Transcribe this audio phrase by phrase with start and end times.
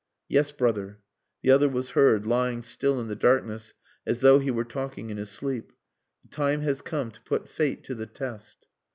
[0.27, 0.97] "Yes, brother."
[1.43, 5.17] The other was heard, lying still in the darkness as though he were talking in
[5.17, 5.73] his sleep.
[6.23, 8.65] "The time has come to put fate to the test."